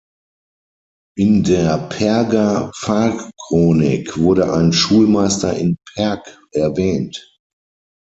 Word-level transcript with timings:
In 1.15 1.43
der 1.43 1.77
Perger 1.77 2.71
Pfarrchronik 2.75 4.17
wurde 4.17 4.51
ein 4.51 4.73
Schulmeister 4.73 5.55
in 5.55 5.75
Perg 5.93 6.39
erwähnt. 6.53 7.37